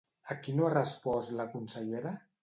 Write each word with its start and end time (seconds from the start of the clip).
A 0.35 0.35
qui 0.45 0.53
no 0.59 0.63
ha 0.67 0.71
respost 0.71 1.33
la 1.41 1.45
consellera? 1.57 2.15